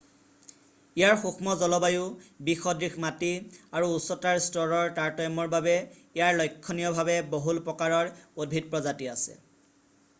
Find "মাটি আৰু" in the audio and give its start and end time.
3.03-3.91